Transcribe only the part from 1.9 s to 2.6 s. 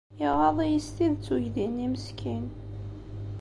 meskin.